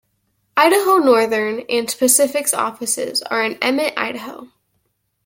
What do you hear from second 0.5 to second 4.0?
Idaho Northern and Pacific's offices are in Emmett,